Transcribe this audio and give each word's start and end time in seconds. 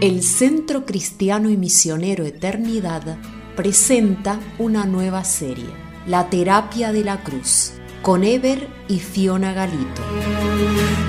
El 0.00 0.22
Centro 0.22 0.86
Cristiano 0.86 1.50
y 1.50 1.58
Misionero 1.58 2.24
Eternidad 2.24 3.18
presenta 3.54 4.40
una 4.58 4.86
nueva 4.86 5.24
serie, 5.24 5.68
La 6.06 6.30
Terapia 6.30 6.90
de 6.90 7.04
la 7.04 7.22
Cruz, 7.22 7.72
con 8.00 8.24
Eber 8.24 8.66
y 8.88 8.98
Fiona 8.98 9.52
Galito. 9.52 10.00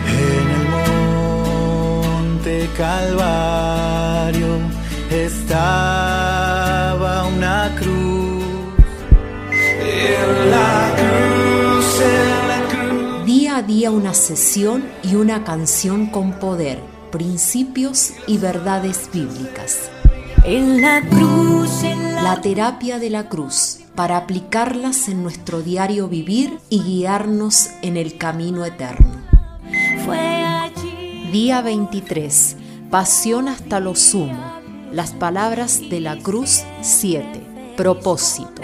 En 0.07 0.49
el 0.49 0.67
monte 2.03 2.69
Calvario 2.77 4.57
estaba 5.09 6.09
una 7.27 7.73
cruz. 7.79 8.43
En 9.53 10.51
la 10.51 10.93
cruz, 10.97 12.01
en 12.01 12.47
la 12.49 12.59
cruz. 12.67 13.25
Día 13.25 13.55
a 13.55 13.61
día 13.61 13.89
una 13.89 14.13
sesión 14.13 14.83
y 15.01 15.15
una 15.15 15.45
canción 15.45 16.07
con 16.07 16.33
poder, 16.33 16.79
principios 17.11 18.13
y 18.27 18.37
verdades 18.37 19.09
bíblicas. 19.13 19.89
En 20.43 20.81
la 20.81 21.01
cruz, 21.07 21.83
en 21.83 22.15
la, 22.15 22.23
La 22.23 22.41
terapia 22.41 22.97
de 22.97 23.09
la 23.09 23.29
cruz, 23.29 23.81
para 23.95 24.17
aplicarlas 24.17 25.07
en 25.07 25.21
nuestro 25.21 25.61
diario 25.61 26.07
vivir 26.07 26.57
y 26.69 26.81
guiarnos 26.81 27.69
en 27.81 27.97
el 27.97 28.17
camino 28.17 28.65
eterno. 28.65 29.21
fue 30.05 30.17
allí. 30.17 31.29
Día 31.31 31.61
23. 31.61 32.57
Pasión 32.89 33.47
hasta 33.47 33.79
lo 33.79 33.95
sumo. 33.95 34.59
Las 34.91 35.11
palabras 35.11 35.79
de 35.89 35.99
la 35.99 36.17
cruz 36.17 36.63
7. 36.81 37.75
Propósito. 37.77 38.61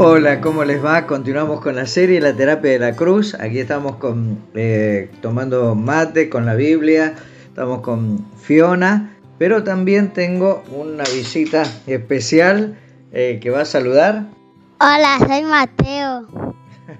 Hola, 0.00 0.40
¿cómo 0.40 0.62
les 0.62 0.82
va? 0.82 1.08
Continuamos 1.08 1.60
con 1.60 1.74
la 1.74 1.84
serie 1.84 2.20
La 2.20 2.32
terapia 2.32 2.70
de 2.70 2.78
la 2.78 2.94
cruz. 2.94 3.34
Aquí 3.34 3.58
estamos 3.58 3.96
con, 3.96 4.38
eh, 4.54 5.10
tomando 5.20 5.74
mate 5.74 6.30
con 6.30 6.46
la 6.46 6.54
Biblia, 6.54 7.16
estamos 7.48 7.80
con 7.80 8.24
Fiona, 8.40 9.16
pero 9.38 9.64
también 9.64 10.12
tengo 10.12 10.62
una 10.70 11.02
visita 11.02 11.64
especial 11.88 12.78
eh, 13.10 13.40
que 13.42 13.50
va 13.50 13.62
a 13.62 13.64
saludar. 13.64 14.26
Hola, 14.78 15.18
soy 15.18 15.42
Mateo. 15.42 16.28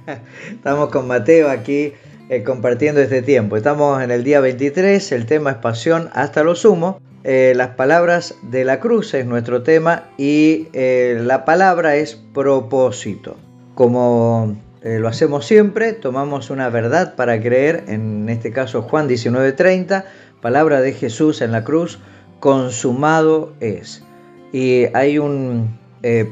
Estamos 0.50 0.88
con 0.88 1.06
Mateo 1.06 1.50
aquí 1.50 1.92
eh, 2.28 2.42
compartiendo 2.42 3.00
este 3.00 3.22
tiempo. 3.22 3.56
Estamos 3.56 4.02
en 4.02 4.10
el 4.10 4.24
día 4.24 4.40
23, 4.40 5.12
el 5.12 5.26
tema 5.26 5.52
es 5.52 5.56
pasión 5.58 6.10
hasta 6.14 6.42
lo 6.42 6.56
sumo. 6.56 7.00
Eh, 7.24 7.52
las 7.56 7.70
palabras 7.70 8.36
de 8.42 8.64
la 8.64 8.78
cruz 8.78 9.12
es 9.14 9.26
nuestro 9.26 9.62
tema 9.62 10.04
y 10.16 10.68
eh, 10.72 11.20
la 11.20 11.44
palabra 11.44 11.96
es 11.96 12.14
propósito. 12.14 13.36
Como 13.74 14.56
eh, 14.82 14.98
lo 15.00 15.08
hacemos 15.08 15.44
siempre, 15.44 15.92
tomamos 15.92 16.50
una 16.50 16.68
verdad 16.68 17.16
para 17.16 17.40
creer, 17.40 17.84
en 17.88 18.28
este 18.28 18.52
caso 18.52 18.82
Juan 18.82 19.08
19:30, 19.08 20.04
palabra 20.40 20.80
de 20.80 20.92
Jesús 20.92 21.42
en 21.42 21.50
la 21.50 21.64
cruz, 21.64 21.98
consumado 22.38 23.52
es. 23.60 24.04
Y 24.52 24.86
hay 24.94 25.18
un 25.18 25.76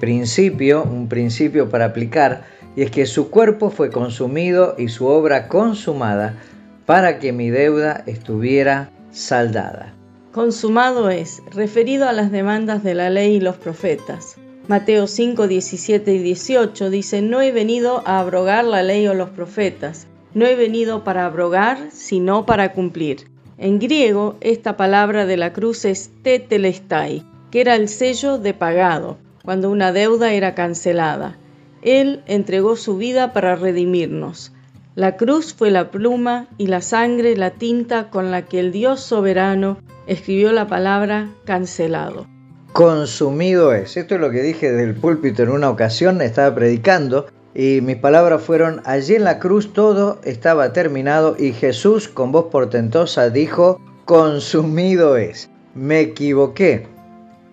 principio, 0.00 0.84
un 0.84 1.09
principio 1.09 1.69
para 1.69 1.87
aplicar, 1.87 2.45
y 2.77 2.83
es 2.83 2.91
que 2.93 3.05
su 3.05 3.31
cuerpo 3.31 3.71
fue 3.71 3.91
consumido 3.91 4.77
y 4.78 4.89
su 4.89 5.06
obra 5.06 5.48
consumada 5.48 6.37
para 6.87 7.19
que 7.19 7.33
mi 7.33 7.50
deuda 7.50 8.05
estuviera 8.06 8.91
saldada. 9.11 9.95
Consumado 10.37 11.09
es, 11.09 11.42
referido 11.51 12.06
a 12.06 12.12
las 12.12 12.31
demandas 12.31 12.84
de 12.84 12.95
la 12.95 13.09
ley 13.09 13.37
y 13.37 13.41
los 13.41 13.56
profetas. 13.56 14.37
Mateo 14.69 15.06
5, 15.06 15.48
17 15.48 16.12
y 16.12 16.19
18 16.19 16.91
dice, 16.91 17.23
no 17.23 17.41
he 17.41 17.53
venido 17.53 18.03
a 18.05 18.20
abrogar 18.20 18.67
la 18.67 18.83
ley 18.83 19.09
o 19.09 19.15
los 19.15 19.31
profetas, 19.31 20.06
no 20.34 20.45
he 20.45 20.55
venido 20.55 21.05
para 21.05 21.25
abrogar, 21.25 21.78
sino 21.91 22.44
para 22.44 22.75
cumplir. 22.75 23.31
En 23.56 23.78
griego, 23.78 24.37
esta 24.43 24.77
palabra 24.77 25.25
de 25.25 25.38
la 25.38 25.55
cruz 25.55 25.87
es 25.87 26.10
tetelestai, 26.22 27.25
que 27.50 27.62
era 27.62 27.75
el 27.75 27.89
sello 27.89 28.37
de 28.37 28.53
pagado, 28.53 29.16
cuando 29.43 29.71
una 29.71 29.91
deuda 29.91 30.34
era 30.34 30.55
cancelada. 30.55 31.39
Él 31.81 32.21
entregó 32.27 32.77
su 32.77 32.99
vida 32.99 33.33
para 33.33 33.56
redimirnos. 33.56 34.53
La 34.97 35.16
cruz 35.16 35.55
fue 35.55 35.71
la 35.71 35.91
pluma 35.91 36.49
y 36.59 36.66
la 36.66 36.83
sangre 36.83 37.39
la 37.39 37.53
tinta 37.53 38.10
con 38.10 38.31
la 38.31 38.43
que 38.43 38.60
el 38.60 38.71
Dios 38.71 39.00
soberano 39.00 39.78
escribió 40.06 40.53
la 40.53 40.67
palabra 40.67 41.28
cancelado. 41.44 42.27
Consumido 42.72 43.72
es. 43.72 43.97
Esto 43.97 44.17
es 44.17 44.21
lo 44.21 44.31
que 44.31 44.43
dije 44.43 44.71
del 44.71 44.94
púlpito 44.94 45.43
en 45.43 45.50
una 45.50 45.71
ocasión, 45.71 46.21
estaba 46.21 46.55
predicando 46.55 47.27
y 47.55 47.81
mis 47.81 47.97
palabras 47.97 48.43
fueron, 48.43 48.83
allí 48.84 49.15
en 49.15 49.25
la 49.25 49.39
cruz 49.39 49.72
todo 49.72 50.21
estaba 50.25 50.75
terminado 50.75 51.37
y 51.39 51.53
Jesús 51.53 52.06
con 52.06 52.31
voz 52.31 52.47
portentosa 52.50 53.31
dijo, 53.31 53.81
consumido 54.05 55.16
es. 55.16 55.49
Me 55.75 56.00
equivoqué, 56.00 56.87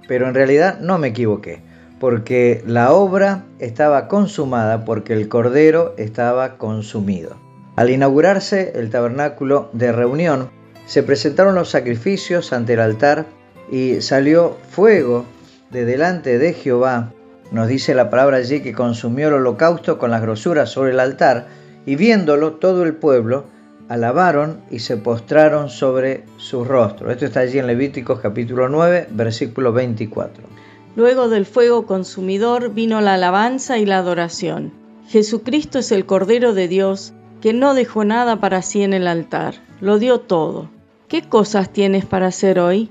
pero 0.10 0.28
en 0.28 0.34
realidad 0.34 0.80
no 0.82 0.98
me 0.98 1.08
equivoqué, 1.08 1.62
porque 2.02 2.62
la 2.68 2.92
obra 2.92 3.46
estaba 3.60 4.10
consumada 4.10 4.84
porque 4.84 5.14
el 5.14 5.30
cordero 5.30 5.94
estaba 5.98 6.58
consumido. 6.58 7.38
Al 7.78 7.90
inaugurarse 7.90 8.74
el 8.76 8.90
tabernáculo 8.90 9.70
de 9.72 9.94
reunión, 9.94 10.50
se 10.86 11.04
presentaron 11.04 11.56
los 11.56 11.70
sacrificios 11.70 12.54
ante 12.54 12.74
el 12.74 12.80
altar 12.80 13.26
y 13.72 14.02
salió 14.02 14.58
fuego 14.70 15.26
de 15.72 15.86
delante 15.86 16.38
de 16.38 16.54
Jehová. 16.54 17.12
Nos 17.52 17.68
dice 17.68 17.94
la 17.94 18.10
palabra 18.10 18.38
allí 18.38 18.62
que 18.62 18.74
consumió 18.74 19.28
el 19.30 19.36
holocausto 19.36 19.98
con 19.98 20.12
las 20.12 20.22
grosuras 20.22 20.70
sobre 20.70 20.92
el 20.92 21.00
altar 21.00 21.48
y 21.86 21.96
viéndolo 21.96 22.54
todo 22.54 22.84
el 22.84 22.96
pueblo 22.96 23.46
alabaron 23.90 24.62
y 24.72 24.80
se 24.80 24.98
postraron 24.98 25.70
sobre 25.70 26.24
su 26.38 26.64
rostro. 26.64 27.12
Esto 27.12 27.26
está 27.26 27.42
allí 27.42 27.60
en 27.60 27.68
Levíticos 27.68 28.20
capítulo 28.20 28.70
9, 28.70 29.10
versículo 29.12 29.74
24. 29.74 30.44
Luego 30.96 31.28
del 31.28 31.46
fuego 31.46 31.86
consumidor 31.86 32.74
vino 32.74 33.02
la 33.02 33.16
alabanza 33.16 33.78
y 33.78 33.86
la 33.86 33.98
adoración. 33.98 34.72
Jesucristo 35.08 35.80
es 35.80 35.92
el 35.92 36.06
Cordero 36.06 36.54
de 36.54 36.68
Dios 36.68 37.14
que 37.42 37.54
no 37.54 37.74
dejó 37.74 38.06
nada 38.06 38.40
para 38.40 38.62
sí 38.62 38.84
en 38.84 38.94
el 38.94 39.08
altar, 39.08 39.56
lo 39.82 40.00
dio 40.00 40.22
todo. 40.22 40.70
¿Qué 41.14 41.22
cosas 41.22 41.70
tienes 41.70 42.06
para 42.06 42.26
hacer 42.26 42.58
hoy? 42.58 42.90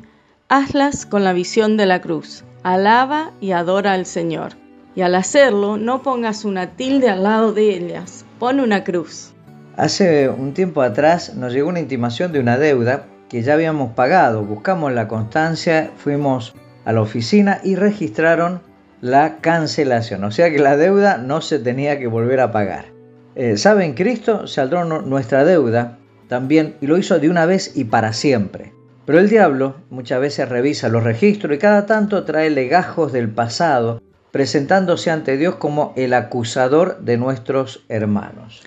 Hazlas 0.48 1.06
con 1.06 1.24
la 1.24 1.32
visión 1.32 1.76
de 1.76 1.86
la 1.86 2.00
cruz. 2.00 2.44
Alaba 2.62 3.32
y 3.40 3.50
adora 3.50 3.94
al 3.94 4.06
Señor. 4.06 4.52
Y 4.94 5.00
al 5.00 5.16
hacerlo, 5.16 5.76
no 5.76 6.02
pongas 6.02 6.44
una 6.44 6.76
tilde 6.76 7.08
al 7.08 7.24
lado 7.24 7.52
de 7.52 7.70
ellas, 7.74 8.24
pon 8.38 8.60
una 8.60 8.84
cruz. 8.84 9.32
Hace 9.76 10.28
un 10.28 10.54
tiempo 10.54 10.82
atrás 10.82 11.34
nos 11.34 11.52
llegó 11.52 11.68
una 11.68 11.80
intimación 11.80 12.30
de 12.30 12.38
una 12.38 12.58
deuda 12.58 13.06
que 13.28 13.42
ya 13.42 13.54
habíamos 13.54 13.90
pagado. 13.94 14.44
Buscamos 14.44 14.92
la 14.92 15.08
constancia, 15.08 15.90
fuimos 15.96 16.54
a 16.84 16.92
la 16.92 17.00
oficina 17.00 17.58
y 17.64 17.74
registraron 17.74 18.60
la 19.00 19.38
cancelación. 19.40 20.22
O 20.22 20.30
sea 20.30 20.48
que 20.52 20.60
la 20.60 20.76
deuda 20.76 21.16
no 21.18 21.40
se 21.40 21.58
tenía 21.58 21.98
que 21.98 22.06
volver 22.06 22.38
a 22.38 22.52
pagar. 22.52 22.84
Eh, 23.34 23.56
¿Saben? 23.56 23.94
Cristo 23.94 24.46
saldró 24.46 24.84
nu- 24.84 25.02
nuestra 25.02 25.44
deuda 25.44 25.98
también 26.32 26.76
y 26.80 26.86
lo 26.86 26.96
hizo 26.96 27.18
de 27.18 27.28
una 27.28 27.44
vez 27.44 27.72
y 27.76 27.84
para 27.84 28.14
siempre. 28.14 28.72
Pero 29.04 29.18
el 29.18 29.28
diablo 29.28 29.76
muchas 29.90 30.18
veces 30.18 30.48
revisa 30.48 30.88
los 30.88 31.04
registros 31.04 31.54
y 31.54 31.58
cada 31.58 31.84
tanto 31.84 32.24
trae 32.24 32.48
legajos 32.48 33.12
del 33.12 33.28
pasado, 33.28 34.00
presentándose 34.30 35.10
ante 35.10 35.36
Dios 35.36 35.56
como 35.56 35.92
el 35.94 36.14
acusador 36.14 37.02
de 37.02 37.18
nuestros 37.18 37.84
hermanos. 37.90 38.62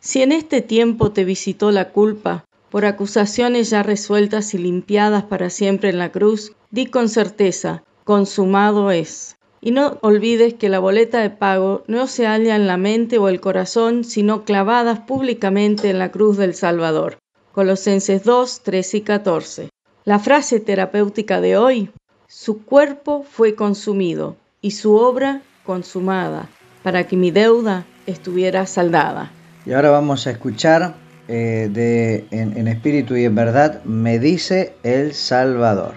Si 0.00 0.22
en 0.22 0.32
este 0.32 0.60
tiempo 0.60 1.12
te 1.12 1.24
visitó 1.24 1.70
la 1.70 1.90
culpa, 1.90 2.46
por 2.68 2.84
acusaciones 2.84 3.70
ya 3.70 3.84
resueltas 3.84 4.52
y 4.52 4.58
limpiadas 4.58 5.22
para 5.22 5.50
siempre 5.50 5.90
en 5.90 5.98
la 5.98 6.10
cruz, 6.10 6.50
di 6.72 6.86
con 6.86 7.08
certeza, 7.08 7.84
consumado 8.02 8.90
es. 8.90 9.36
Y 9.64 9.70
no 9.70 9.96
olvides 10.02 10.52
que 10.52 10.68
la 10.68 10.78
boleta 10.78 11.20
de 11.20 11.30
pago 11.30 11.84
no 11.86 12.06
se 12.06 12.26
halla 12.26 12.54
en 12.54 12.66
la 12.66 12.76
mente 12.76 13.16
o 13.16 13.30
el 13.30 13.40
corazón, 13.40 14.04
sino 14.04 14.44
clavadas 14.44 14.98
públicamente 14.98 15.88
en 15.88 15.98
la 15.98 16.10
cruz 16.10 16.36
del 16.36 16.54
Salvador. 16.54 17.16
Colosenses 17.52 18.24
2, 18.24 18.60
13 18.62 18.96
y 18.98 19.00
14. 19.00 19.68
La 20.04 20.18
frase 20.18 20.60
terapéutica 20.60 21.40
de 21.40 21.56
hoy, 21.56 21.90
su 22.28 22.62
cuerpo 22.62 23.24
fue 23.26 23.54
consumido 23.54 24.36
y 24.60 24.72
su 24.72 24.96
obra 24.96 25.40
consumada, 25.64 26.50
para 26.82 27.06
que 27.06 27.16
mi 27.16 27.30
deuda 27.30 27.86
estuviera 28.06 28.66
saldada. 28.66 29.32
Y 29.64 29.72
ahora 29.72 29.88
vamos 29.88 30.26
a 30.26 30.32
escuchar 30.32 30.94
eh, 31.26 31.70
de, 31.72 32.26
en 32.32 32.68
espíritu 32.68 33.16
y 33.16 33.24
en 33.24 33.34
verdad, 33.34 33.82
me 33.84 34.18
dice 34.18 34.74
el 34.82 35.14
Salvador. 35.14 35.94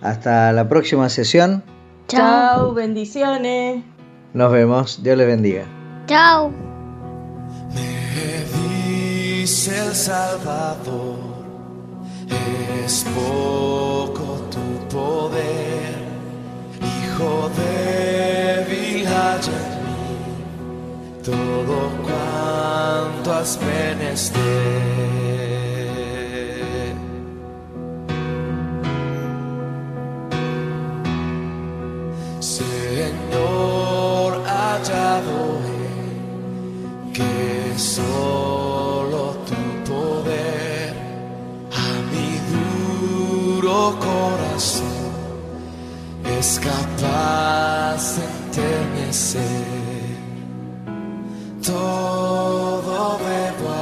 Hasta 0.00 0.52
la 0.52 0.68
próxima 0.68 1.08
sesión. 1.08 1.62
Chao, 2.08 2.74
bendiciones. 2.74 3.82
Nos 4.34 4.52
vemos. 4.52 5.02
Dios 5.02 5.16
les 5.16 5.26
bendiga. 5.26 5.64
Chao. 6.06 6.50
Me 7.74 8.44
dice 9.40 9.86
el 9.86 9.94
Salvador, 9.94 11.18
es 12.84 13.04
poco 13.14 14.40
tu 14.50 14.94
poder, 14.94 15.94
hijo 16.80 17.50
débil 17.56 19.06
haya 19.06 19.52
en 19.52 19.84
mí 19.84 21.22
todo 21.24 21.90
cuanto 22.04 23.32
has 23.32 23.58
menester. 23.62 25.13
De 48.74 48.82
enternecer. 48.82 49.66
Todo 51.62 53.18
debo 53.18 53.74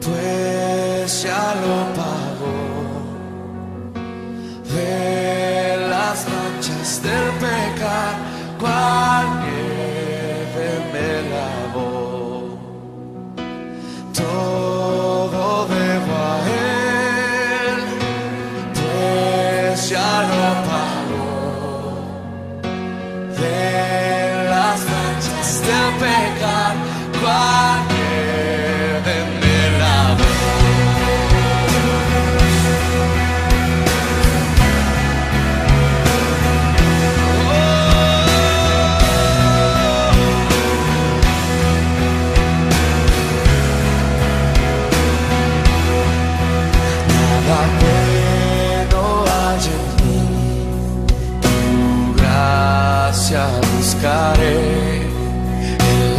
pues 0.00 1.22
ya 1.22 1.54
lo 1.62 1.76
pagó. 2.00 2.58
De 4.74 5.76
las 5.88 6.26
manchas 6.28 7.02
del 7.02 7.28
pecado, 7.40 8.32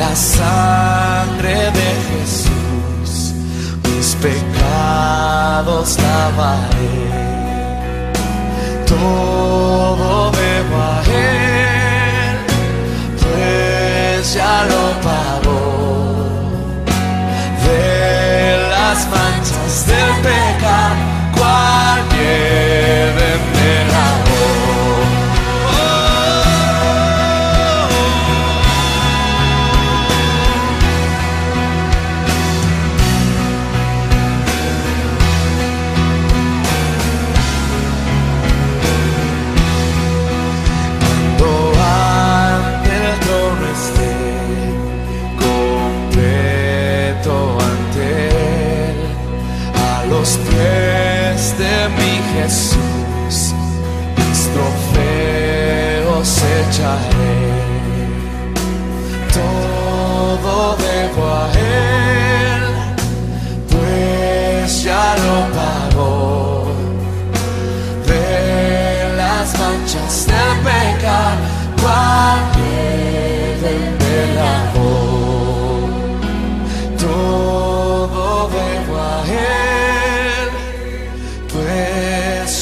la 0.03 0.15
sangre 0.15 1.55
de 1.79 1.89
Jesús, 2.09 3.33
mis 3.87 4.07
pecados 4.25 5.97
lavaré, 6.05 7.03
todo 8.93 10.31
debo 10.41 10.75
a 10.93 11.01
Él, 11.07 12.37
pues 13.21 14.33
ya 14.33 14.55
lo 14.71 14.83
pagó. 15.07 15.61
De 17.65 18.57
las 18.73 18.99
manchas 19.13 19.73
del 19.91 20.11
pecado, 20.27 21.05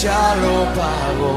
ya 0.03 0.35
lo 0.43 0.55
pagó. 0.79 1.35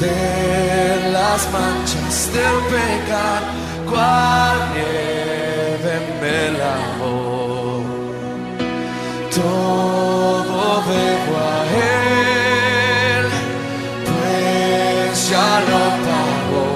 De 0.00 1.10
las 1.12 1.40
manchas 1.52 2.30
del 2.34 2.56
pecado, 2.74 3.46
cual 3.90 4.56
nieve 4.74 5.94
me 6.20 6.58
lavó 6.58 7.46
todo 9.36 10.82
debo 10.88 11.34
a 11.36 11.58
Él, 13.18 13.26
pues 14.06 15.30
ya 15.30 15.60
lo 15.70 15.82
pagó. 16.06 16.75